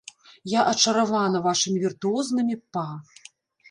Я 0.53 0.61
ачаравана 0.71 1.43
вашымі 1.51 1.85
віртуознымі 1.87 2.63
па. 2.77 2.89